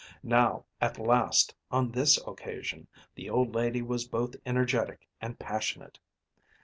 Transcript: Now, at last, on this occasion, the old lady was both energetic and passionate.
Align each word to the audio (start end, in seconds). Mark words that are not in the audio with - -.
Now, 0.23 0.65
at 0.81 0.97
last, 0.97 1.53
on 1.69 1.91
this 1.91 2.17
occasion, 2.25 2.87
the 3.13 3.29
old 3.29 3.53
lady 3.53 3.83
was 3.83 4.07
both 4.07 4.35
energetic 4.47 5.07
and 5.21 5.37
passionate. 5.37 5.99